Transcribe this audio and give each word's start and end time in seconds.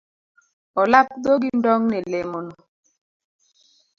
Olap 0.81 1.07
dhogi 1.23 1.49
ndong 1.57 1.83
ne 1.89 1.99
lemono. 2.11 2.55